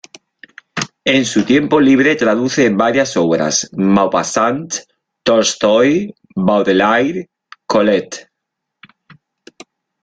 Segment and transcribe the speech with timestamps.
[1.05, 4.67] En su tiempo libre traduce varias obras: Maupassant,
[5.21, 7.29] Tolstoi, Baudelaire,
[7.67, 8.31] Colette...